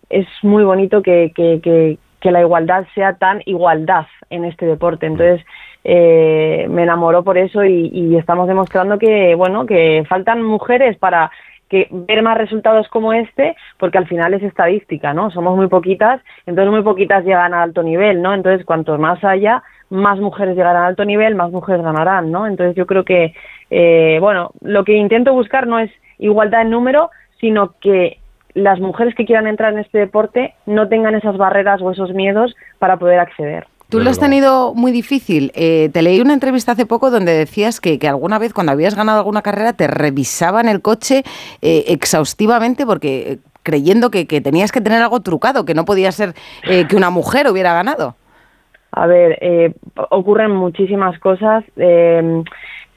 es 0.09 0.26
muy 0.42 0.64
bonito 0.64 1.02
que, 1.02 1.33
que, 1.35 1.61
que, 1.62 1.99
que 2.21 2.30
la 2.30 2.40
igualdad 2.40 2.87
sea 2.95 3.14
tan 3.14 3.42
igualdad 3.47 4.07
en 4.30 4.45
este 4.45 4.66
deporte. 4.66 5.07
Entonces, 5.07 5.45
eh, 5.83 6.66
me 6.69 6.83
enamoró 6.83 7.25
por 7.25 7.38
eso 7.38 7.64
y, 7.64 7.90
y, 7.92 8.16
estamos 8.16 8.47
demostrando 8.47 8.99
que, 8.99 9.35
bueno, 9.35 9.66
que 9.66 10.04
faltan 10.09 10.42
mujeres 10.42 10.99
para 10.99 11.30
que 11.71 11.87
ver 11.91 12.23
más 12.23 12.37
resultados 12.37 12.89
como 12.89 13.12
este, 13.12 13.57
porque 13.79 13.97
al 13.97 14.09
final 14.09 14.35
es 14.35 14.43
estadística, 14.43 15.15
¿no? 15.15 15.31
Somos 15.31 15.57
muy 15.57 15.69
poquitas, 15.69 16.21
entonces 16.45 16.71
muy 16.71 16.83
poquitas 16.83 17.25
llegan 17.25 17.55
a 17.55 17.62
alto 17.62 17.83
nivel, 17.83 18.21
¿no? 18.21 18.35
Entonces, 18.35 18.67
cuanto 18.67 18.99
más 18.99 19.23
haya, 19.25 19.62
más 19.89 20.19
mujeres 20.19 20.57
llegarán 20.57 20.83
a 20.83 20.87
alto 20.89 21.05
nivel, 21.05 21.37
más 21.37 21.53
mujeres 21.53 21.83
ganarán, 21.83 22.33
¿no? 22.33 22.47
Entonces, 22.47 22.75
yo 22.75 22.87
creo 22.87 23.05
que, 23.05 23.35
eh, 23.71 24.19
bueno, 24.21 24.50
lo 24.61 24.85
que 24.85 24.95
intento 24.95 25.33
buscar 25.33 25.69
no 25.69 25.79
es 25.79 25.91
igualdad 26.19 26.62
en 26.62 26.71
número, 26.71 27.11
sino 27.41 27.75
que 27.81 28.19
las 28.55 28.81
mujeres 28.81 29.15
que 29.15 29.25
quieran 29.25 29.47
entrar 29.47 29.73
en 29.73 29.79
este 29.79 29.99
deporte 29.99 30.55
no 30.67 30.89
tengan 30.89 31.15
esas 31.15 31.37
barreras 31.37 31.81
o 31.81 31.93
esos 31.93 32.12
miedos 32.12 32.55
para 32.81 32.97
poder 32.97 33.21
acceder. 33.21 33.67
Tú 33.91 34.01
lo 34.01 34.09
has 34.11 34.19
tenido 34.19 34.75
muy 34.75 34.93
difícil. 34.93 35.53
Eh, 35.55 35.91
te 35.93 36.03
leí 36.03 36.21
una 36.21 36.33
entrevista 36.33 36.73
hace 36.73 36.87
poco 36.87 37.11
donde 37.11 37.33
decías 37.33 37.81
que, 37.81 37.99
que, 37.99 38.09
alguna 38.09 38.39
vez 38.39 38.55
cuando 38.55 38.73
habías 38.73 38.95
ganado 38.95 39.19
alguna 39.19 39.43
carrera 39.43 39.73
te 39.73 39.87
revisaban 39.89 40.69
el 40.69 40.81
coche 40.81 41.25
eh, 41.61 41.85
exhaustivamente 41.89 42.87
porque 42.87 43.33
eh, 43.33 43.39
creyendo 43.63 44.11
que, 44.11 44.27
que, 44.27 44.41
tenías 44.41 44.73
que 44.73 44.81
tener 44.81 45.03
algo 45.03 45.21
trucado, 45.21 45.65
que 45.65 45.75
no 45.75 45.85
podía 45.85 46.13
ser 46.13 46.35
eh, 46.65 46.87
que 46.89 46.97
una 46.97 47.11
mujer 47.11 47.49
hubiera 47.49 47.75
ganado. 47.75 48.15
A 48.93 49.07
ver, 49.07 49.39
eh, 49.41 49.73
ocurren 50.11 50.51
muchísimas 50.51 51.19
cosas. 51.19 51.65
Eh, 51.77 52.43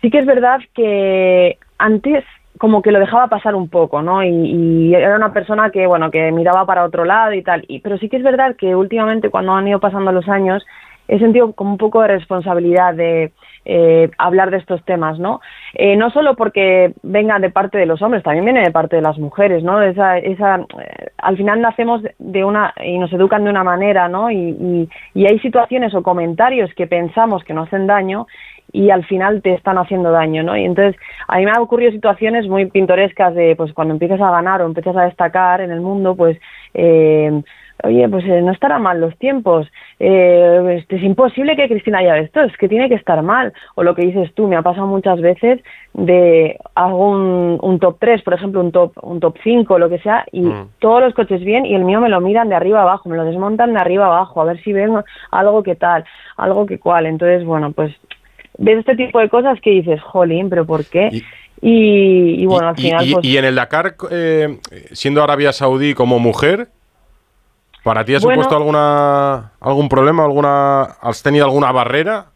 sí 0.01 0.09
que 0.09 0.19
es 0.19 0.25
verdad 0.25 0.59
que 0.73 1.57
antes 1.77 2.23
como 2.57 2.81
que 2.81 2.91
lo 2.91 2.99
dejaba 2.99 3.27
pasar 3.27 3.55
un 3.55 3.69
poco, 3.69 4.01
¿no? 4.01 4.23
Y, 4.23 4.29
y, 4.29 4.95
era 4.95 5.15
una 5.15 5.33
persona 5.33 5.71
que, 5.71 5.87
bueno, 5.87 6.11
que 6.11 6.31
miraba 6.31 6.65
para 6.65 6.83
otro 6.83 7.05
lado 7.05 7.33
y 7.33 7.41
tal. 7.41 7.65
Y, 7.67 7.79
pero 7.79 7.97
sí 7.97 8.09
que 8.09 8.17
es 8.17 8.23
verdad 8.23 8.55
que 8.55 8.75
últimamente, 8.75 9.29
cuando 9.29 9.53
han 9.53 9.67
ido 9.67 9.79
pasando 9.79 10.11
los 10.11 10.27
años, 10.29 10.63
he 11.07 11.19
sentido 11.19 11.53
como 11.53 11.71
un 11.71 11.77
poco 11.77 12.01
de 12.01 12.07
responsabilidad 12.07 12.93
de 12.93 13.31
eh, 13.65 14.09
hablar 14.17 14.51
de 14.51 14.57
estos 14.57 14.83
temas, 14.83 15.19
¿no? 15.19 15.41
Eh, 15.73 15.95
no 15.95 16.09
solo 16.11 16.35
porque 16.35 16.93
vengan 17.01 17.41
de 17.41 17.49
parte 17.49 17.77
de 17.77 17.85
los 17.85 18.01
hombres, 18.01 18.23
también 18.23 18.45
viene 18.45 18.61
de 18.61 18.71
parte 18.71 18.97
de 18.97 19.01
las 19.01 19.17
mujeres, 19.17 19.63
¿no? 19.63 19.81
Esa, 19.81 20.17
esa, 20.17 20.57
eh, 20.57 21.09
al 21.17 21.37
final 21.37 21.61
nacemos 21.61 22.01
de 22.19 22.43
una 22.43 22.73
y 22.83 22.97
nos 22.97 23.11
educan 23.13 23.43
de 23.43 23.49
una 23.49 23.63
manera, 23.63 24.07
¿no? 24.07 24.31
Y, 24.31 24.89
y, 25.13 25.25
hay 25.25 25.39
situaciones 25.39 25.93
o 25.95 26.03
comentarios 26.03 26.73
que 26.73 26.87
pensamos 26.87 27.43
que 27.43 27.53
no 27.53 27.63
hacen 27.63 27.87
daño 27.87 28.27
y 28.73 28.89
al 28.89 29.05
final 29.05 29.41
te 29.41 29.53
están 29.53 29.77
haciendo 29.77 30.11
daño, 30.11 30.43
¿no? 30.43 30.57
Y 30.57 30.65
entonces 30.65 30.99
a 31.27 31.37
mí 31.37 31.45
me 31.45 31.51
han 31.51 31.59
ocurrido 31.59 31.91
situaciones 31.91 32.47
muy 32.47 32.65
pintorescas 32.65 33.33
de, 33.35 33.55
pues 33.55 33.71
cuando 33.71 33.93
empiezas 33.93 34.19
a 34.19 34.31
ganar 34.31 34.61
o 34.61 34.65
empiezas 34.65 34.97
a 34.97 35.03
destacar 35.03 35.61
en 35.61 35.71
el 35.71 35.79
mundo, 35.79 36.15
pues 36.15 36.37
eh, 36.73 37.41
oye, 37.83 38.07
pues 38.09 38.23
eh, 38.25 38.41
no 38.41 38.51
estará 38.51 38.79
mal 38.79 38.99
los 38.99 39.17
tiempos, 39.17 39.67
eh, 39.99 40.77
este, 40.79 40.95
es 40.95 41.03
imposible 41.03 41.55
que 41.55 41.67
Cristina 41.67 41.99
haya 41.99 42.17
esto, 42.17 42.41
es 42.41 42.55
que 42.57 42.69
tiene 42.69 42.87
que 42.89 42.95
estar 42.95 43.21
mal. 43.21 43.53
O 43.75 43.83
lo 43.83 43.93
que 43.93 44.05
dices 44.05 44.33
tú, 44.33 44.47
me 44.47 44.55
ha 44.55 44.61
pasado 44.61 44.87
muchas 44.87 45.19
veces 45.21 45.61
de 45.93 46.57
hago 46.75 47.09
un, 47.09 47.79
top 47.79 47.97
3, 47.99 48.21
por 48.23 48.33
ejemplo, 48.33 48.61
un 48.61 48.71
top, 48.71 48.93
un 49.01 49.19
top 49.19 49.35
5, 49.43 49.79
lo 49.79 49.89
que 49.89 49.99
sea, 49.99 50.25
y 50.31 50.41
mm. 50.41 50.69
todos 50.79 51.01
los 51.01 51.13
coches 51.13 51.43
bien 51.43 51.65
y 51.65 51.75
el 51.75 51.83
mío 51.83 51.99
me 51.99 52.09
lo 52.09 52.21
miran 52.21 52.49
de 52.49 52.55
arriba 52.55 52.81
abajo, 52.81 53.09
me 53.09 53.17
lo 53.17 53.25
desmontan 53.25 53.73
de 53.73 53.79
arriba 53.79 54.05
abajo, 54.05 54.41
a 54.41 54.45
ver 54.45 54.61
si 54.63 54.71
ven 54.71 54.93
algo 55.31 55.63
que 55.63 55.75
tal, 55.75 56.05
algo 56.37 56.65
que 56.65 56.79
cual. 56.79 57.05
Entonces, 57.05 57.45
bueno, 57.45 57.71
pues 57.71 57.93
ves 58.57 58.79
este 58.79 58.95
tipo 58.95 59.19
de 59.19 59.29
cosas 59.29 59.59
que 59.61 59.71
dices, 59.71 60.01
jolín, 60.01 60.49
pero 60.49 60.65
¿por 60.65 60.85
qué? 60.85 61.23
Y, 61.61 62.45
bueno, 62.45 62.69
al 62.69 62.75
final... 62.75 63.07
Pues 63.11 63.25
y, 63.25 63.37
en 63.37 63.45
el 63.45 63.55
Dakar, 63.55 63.95
eh, 64.11 64.59
siendo 64.91 65.23
Arabia 65.23 65.53
Saudí 65.53 65.93
como 65.93 66.19
mujer, 66.19 66.67
¿Para 67.83 68.05
ti 68.05 68.15
ha 68.15 68.19
supuesto 68.19 68.55
alguna 68.55 69.51
algún 69.59 69.89
problema? 69.89 70.23
alguna 70.23 70.83
¿Has 70.83 71.21
tenido 71.21 71.45
alguna 71.45 71.71
barrera? 71.71 72.27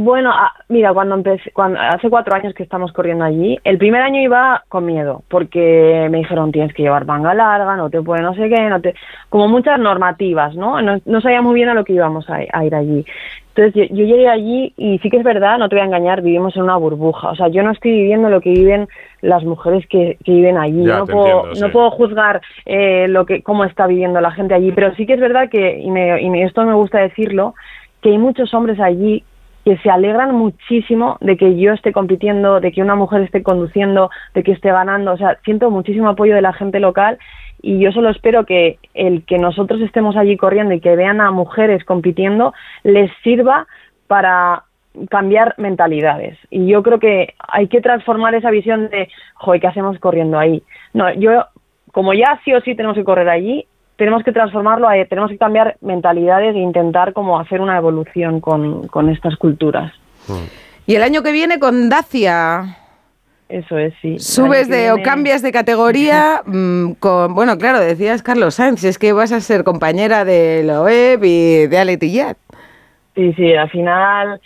Bueno, 0.00 0.30
ah, 0.32 0.52
mira, 0.68 0.94
cuando 0.94 1.16
empecé, 1.16 1.50
cuando, 1.50 1.80
hace 1.80 2.08
cuatro 2.08 2.32
años 2.32 2.54
que 2.54 2.62
estamos 2.62 2.92
corriendo 2.92 3.24
allí, 3.24 3.58
el 3.64 3.78
primer 3.78 4.00
año 4.00 4.20
iba 4.20 4.62
con 4.68 4.86
miedo, 4.86 5.24
porque 5.28 6.06
me 6.08 6.18
dijeron 6.18 6.52
tienes 6.52 6.72
que 6.72 6.84
llevar 6.84 7.04
manga 7.04 7.34
larga, 7.34 7.74
no 7.74 7.90
te 7.90 8.00
puede 8.00 8.22
no 8.22 8.32
sé 8.32 8.48
qué, 8.48 8.68
no 8.68 8.80
te, 8.80 8.94
como 9.28 9.48
muchas 9.48 9.80
normativas, 9.80 10.54
¿no? 10.54 10.80
No, 10.80 11.00
no 11.04 11.20
sabía 11.20 11.42
muy 11.42 11.56
bien 11.56 11.68
a 11.68 11.74
lo 11.74 11.84
que 11.84 11.94
íbamos 11.94 12.30
a, 12.30 12.64
ir 12.64 12.76
allí. 12.76 13.04
Entonces 13.56 13.88
yo, 13.90 14.04
llegué 14.04 14.28
allí 14.28 14.72
y 14.76 15.00
sí 15.00 15.10
que 15.10 15.16
es 15.16 15.24
verdad, 15.24 15.58
no 15.58 15.68
te 15.68 15.74
voy 15.74 15.82
a 15.82 15.86
engañar, 15.86 16.22
vivimos 16.22 16.54
en 16.54 16.62
una 16.62 16.76
burbuja. 16.76 17.30
O 17.30 17.34
sea, 17.34 17.48
yo 17.48 17.64
no 17.64 17.72
estoy 17.72 17.90
viviendo 17.90 18.30
lo 18.30 18.40
que 18.40 18.50
viven 18.50 18.86
las 19.20 19.42
mujeres 19.42 19.84
que, 19.88 20.16
viven 20.24 20.58
allí. 20.58 20.84
no, 20.84 21.06
puedo, 21.06 21.54
no 21.60 21.72
puedo 21.72 21.90
juzgar 21.90 22.40
eh, 22.66 23.08
lo 23.08 23.26
que 23.26 23.42
cómo 23.42 23.64
está 23.64 23.88
viviendo 23.88 24.20
la 24.20 24.30
gente 24.30 24.54
allí, 24.54 24.70
pero 24.70 24.94
sí 24.94 25.06
que 25.06 25.14
es 25.14 25.20
verdad 25.20 25.48
que, 25.50 25.80
y, 25.80 25.90
me, 25.90 26.22
y 26.22 26.42
esto 26.42 26.64
me 26.64 26.74
gusta 26.74 26.98
decirlo, 26.98 27.56
que 28.00 28.10
hay 28.10 28.18
muchos 28.18 28.54
hombres 28.54 28.78
allí 28.78 29.24
que 29.68 29.76
se 29.82 29.90
alegran 29.90 30.34
muchísimo 30.34 31.18
de 31.20 31.36
que 31.36 31.58
yo 31.58 31.74
esté 31.74 31.92
compitiendo, 31.92 32.58
de 32.58 32.72
que 32.72 32.80
una 32.80 32.94
mujer 32.94 33.20
esté 33.20 33.42
conduciendo, 33.42 34.08
de 34.32 34.42
que 34.42 34.52
esté 34.52 34.72
ganando. 34.72 35.12
O 35.12 35.18
sea, 35.18 35.38
siento 35.44 35.70
muchísimo 35.70 36.08
apoyo 36.08 36.34
de 36.34 36.40
la 36.40 36.54
gente 36.54 36.80
local 36.80 37.18
y 37.60 37.78
yo 37.78 37.92
solo 37.92 38.08
espero 38.08 38.46
que 38.46 38.78
el 38.94 39.26
que 39.26 39.36
nosotros 39.36 39.82
estemos 39.82 40.16
allí 40.16 40.38
corriendo 40.38 40.72
y 40.72 40.80
que 40.80 40.96
vean 40.96 41.20
a 41.20 41.32
mujeres 41.32 41.84
compitiendo 41.84 42.54
les 42.82 43.10
sirva 43.22 43.66
para 44.06 44.64
cambiar 45.10 45.54
mentalidades. 45.58 46.38
Y 46.48 46.66
yo 46.66 46.82
creo 46.82 46.98
que 46.98 47.34
hay 47.38 47.68
que 47.68 47.82
transformar 47.82 48.34
esa 48.34 48.50
visión 48.50 48.88
de, 48.88 49.10
joder, 49.34 49.60
¿qué 49.60 49.66
hacemos 49.66 49.98
corriendo 49.98 50.38
ahí? 50.38 50.62
No, 50.94 51.12
yo, 51.12 51.44
como 51.92 52.14
ya 52.14 52.40
sí 52.42 52.54
o 52.54 52.62
sí 52.62 52.74
tenemos 52.74 52.96
que 52.96 53.04
correr 53.04 53.28
allí, 53.28 53.66
tenemos 53.98 54.22
que 54.22 54.32
transformarlo, 54.32 54.88
tenemos 55.10 55.28
que 55.28 55.36
cambiar 55.36 55.76
mentalidades 55.80 56.54
e 56.54 56.58
intentar 56.60 57.12
como 57.12 57.38
hacer 57.38 57.60
una 57.60 57.76
evolución 57.76 58.40
con, 58.40 59.10
estas 59.10 59.36
culturas. 59.36 59.92
Y 60.86 60.94
el 60.94 61.02
año 61.02 61.22
que 61.22 61.32
viene 61.32 61.58
con 61.58 61.88
Dacia. 61.88 62.76
Eso 63.48 63.76
es, 63.76 63.92
sí. 64.00 64.18
Subes 64.20 64.68
de 64.68 64.92
o 64.92 65.02
cambias 65.02 65.42
de 65.42 65.50
categoría 65.50 66.42
mm, 66.46 66.92
con, 67.00 67.34
bueno, 67.34 67.58
claro, 67.58 67.80
decías 67.80 68.22
Carlos 68.22 68.54
Sainz, 68.54 68.84
es 68.84 68.98
que 68.98 69.12
vas 69.12 69.32
a 69.32 69.40
ser 69.40 69.64
compañera 69.64 70.24
de 70.24 70.62
Loeb 70.64 71.24
y 71.24 71.66
de 71.66 71.78
Aletillat. 71.78 72.36
Sí, 73.16 73.32
sí, 73.32 73.52
al 73.54 73.68
final 73.68 74.40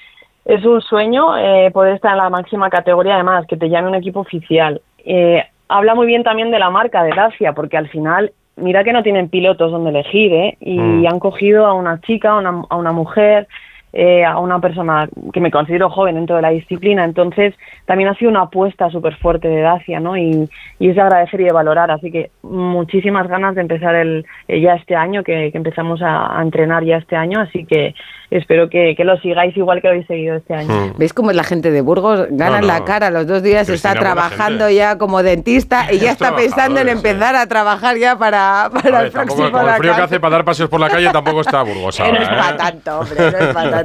es 0.47 0.65
un 0.65 0.81
sueño 0.81 1.37
eh, 1.37 1.71
poder 1.73 1.97
estar 1.97 2.13
en 2.13 2.19
la 2.19 2.31
máxima 2.31 2.71
categoría, 2.71 3.17
además, 3.17 3.45
que 3.47 3.59
te 3.59 3.69
llame 3.69 3.89
un 3.89 3.97
equipo 3.97 4.21
oficial. 4.21 4.81
Eh, 5.05 5.45
habla 5.69 5.95
muy 5.95 6.07
bien 6.07 6.23
también 6.23 6.51
de 6.51 6.59
la 6.59 6.71
marca 6.71 7.03
de 7.03 7.11
Dacia, 7.15 7.53
porque 7.53 7.77
al 7.77 7.91
final 7.91 8.33
mira 8.57 8.85
que 8.85 8.93
no 8.93 9.03
tienen 9.03 9.29
pilotos 9.29 9.71
donde 9.71 9.91
elegir, 9.91 10.33
¿eh? 10.33 10.57
Y 10.61 10.79
mm. 10.79 11.07
han 11.07 11.19
cogido 11.19 11.67
a 11.67 11.75
una 11.75 12.01
chica, 12.01 12.31
a 12.31 12.39
una, 12.39 12.65
a 12.69 12.77
una 12.77 12.93
mujer, 12.93 13.49
eh, 13.93 14.25
a 14.25 14.39
una 14.39 14.59
persona 14.59 15.09
que 15.33 15.41
me 15.41 15.51
considero 15.51 15.91
joven 15.91 16.15
dentro 16.15 16.37
de 16.37 16.43
la 16.43 16.51
disciplina. 16.51 17.05
Entonces, 17.05 17.55
también 17.85 18.09
ha 18.09 18.15
sido 18.15 18.31
una 18.31 18.43
apuesta 18.43 18.91
súper 18.91 19.17
fuerte 19.17 19.49
de 19.49 19.61
Dacia, 19.61 20.01
¿no? 20.01 20.17
Y, 20.17 20.49
y, 20.79 20.89
es 20.89 20.97
de 20.97 21.03
agradecer 21.03 21.41
y 21.43 21.45
de 21.45 21.53
valorar. 21.53 21.91
Así 21.91 22.11
que 22.11 22.31
muchísimas 22.43 23.29
ganas 23.29 23.55
de 23.55 23.61
empezar 23.61 23.95
el, 23.95 24.25
eh, 24.49 24.61
ya 24.61 24.75
este 24.75 24.97
año, 24.97 25.23
que, 25.23 25.51
empezamos 25.53 26.01
a, 26.01 26.39
a, 26.39 26.43
entrenar 26.43 26.85
ya 26.85 26.97
este 26.97 27.17
año. 27.17 27.41
Así 27.41 27.67
que 27.67 27.95
espero 28.31 28.71
que, 28.71 28.97
lo 28.99 29.17
sigáis 29.19 29.57
igual 29.57 29.81
que 29.81 29.89
lo 29.89 29.93
habéis 29.93 30.07
seguido 30.07 30.37
este 30.37 30.55
año. 30.55 30.69
Hmm. 30.69 30.93
¿Veis 30.97 31.13
cómo 31.13 31.31
es 31.31 31.37
la 31.37 31.45
gente 31.45 31.71
de 31.71 31.81
Burgos? 31.81 32.29
Ganan 32.31 32.67
la 32.67 32.85
cara, 32.85 33.11
los 33.11 33.27
dos 33.27 33.43
días 33.43 33.69
está 33.69 33.95
trabajando 33.95 34.71
ya 34.71 34.97
como 34.97 35.23
dentista 35.23 35.93
y 35.93 35.99
ya 35.99 36.13
está 36.13 36.35
pensando 36.35 36.81
en 36.81 36.89
empezar 36.89 37.37
a 37.37 37.47
trabajar 37.47 37.99
ya 37.99 38.17
para, 38.17 38.71
para 38.73 39.03
el 39.03 39.11
próximo 39.11 39.51
Con 39.51 39.69
el 39.69 39.75
frío 39.75 39.95
que 39.95 40.03
hace 40.03 40.21
para 40.21 40.37
dar 40.37 40.45
paseos 40.45 40.71
por 40.71 40.81
la 40.81 40.89
calle 40.89 41.11
tampoco 41.11 41.43
está 41.43 41.63
Burgos 41.63 41.99
No 42.01 42.07
es 42.07 42.29
para 42.29 42.51
¿eh? 42.51 42.55
tanto, 42.57 43.01
hombre, 43.01 43.17
no 43.19 43.39
es 43.39 43.55
para 43.55 43.71
tanto. 43.71 43.82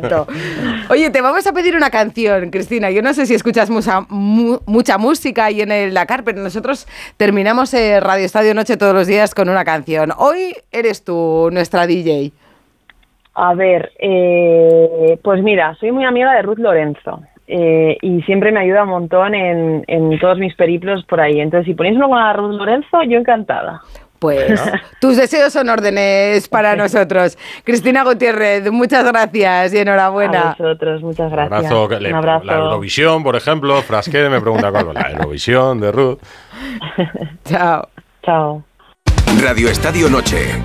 Oye, 0.89 1.09
te 1.09 1.21
vamos 1.21 1.45
a 1.47 1.53
pedir 1.53 1.75
una 1.75 1.89
canción, 1.89 2.49
Cristina. 2.49 2.91
Yo 2.91 3.01
no 3.01 3.13
sé 3.13 3.25
si 3.25 3.33
escuchas 3.33 3.69
mucha, 3.69 4.01
mucha 4.09 4.97
música 4.97 5.45
ahí 5.45 5.61
en 5.61 5.71
el 5.71 5.93
Dakar, 5.93 6.23
pero 6.23 6.41
nosotros 6.41 6.87
terminamos 7.17 7.73
Radio 7.73 8.25
Estadio 8.25 8.53
Noche 8.53 8.77
todos 8.77 8.93
los 8.93 9.07
días 9.07 9.33
con 9.33 9.49
una 9.49 9.65
canción. 9.65 10.11
Hoy 10.17 10.55
eres 10.71 11.03
tú 11.03 11.49
nuestra 11.51 11.87
DJ. 11.87 12.31
A 13.39 13.53
ver, 13.53 13.91
eh, 13.99 15.19
pues 15.21 15.43
mira, 15.43 15.75
soy 15.75 15.91
muy 15.91 16.05
amiga 16.05 16.33
de 16.33 16.41
Ruth 16.41 16.57
Lorenzo. 16.57 17.21
Eh, 17.49 17.97
y 18.01 18.21
siempre 18.23 18.51
me 18.51 18.59
ayuda 18.59 18.83
un 18.83 18.89
montón 18.89 19.33
en, 19.33 19.85
todos 20.19 20.39
mis 20.39 20.55
periplos 20.55 21.05
por 21.05 21.21
ahí. 21.21 21.39
Entonces, 21.39 21.67
si 21.67 21.75
ponéis 21.75 21.95
uno 21.95 22.09
con 22.09 22.33
Ruth 22.35 22.55
Lorenzo, 22.55 23.03
yo 23.03 23.17
encantada. 23.19 23.81
Pues 24.19 24.59
tus 24.99 25.17
deseos 25.17 25.53
son 25.53 25.69
órdenes 25.69 26.47
para 26.47 26.75
nosotros. 26.75 27.37
Cristina 27.63 28.03
Gutiérrez, 28.03 28.71
muchas 28.71 29.05
gracias 29.05 29.73
y 29.73 29.77
enhorabuena. 29.77 30.51
A 30.51 30.55
vosotros, 30.57 31.01
muchas 31.01 31.31
gracias. 31.31 31.71
Un 31.71 32.15
abrazo. 32.15 32.45
La 32.45 32.55
Eurovisión, 32.55 33.23
por 33.23 33.35
ejemplo, 33.35 33.81
Frasquet 33.81 34.29
me 34.29 34.41
pregunta 34.41 34.71
cuál 34.71 34.93
la 34.93 35.11
Eurovisión 35.11 35.79
de 35.79 35.91
Ruth. 35.91 36.19
Chao. 37.45 37.89
Chao. 38.23 38.63
Radio 39.41 39.69
Estadio 39.69 40.09
Noche. 40.09 40.61